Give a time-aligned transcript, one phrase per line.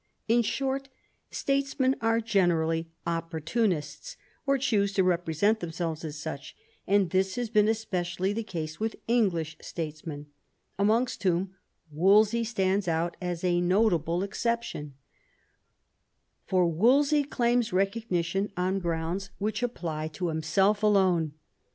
[0.27, 0.89] In short,
[1.29, 6.55] statesmen are generally opportunists, or choose to represent themselves as such;
[6.87, 10.25] and this has been especially the case with English statesmen—
[10.79, 11.53] amongst whom
[11.91, 14.95] Wolsey stands out as a notable exception
[16.47, 20.23] For Wolsey claijaas recognition on grounds which apply tg & ^i B 2 THOMAS WOLSEY
[20.27, 20.33] chap.
[20.33, 21.33] himself alone.